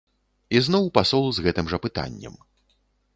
[0.59, 2.35] Ізноў пасол з гэтым жа пытаннем.